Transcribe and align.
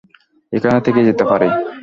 এখানে 0.53 0.79
থেকে 0.85 0.99
যেতে 1.07 1.23
পারি। 1.25 1.47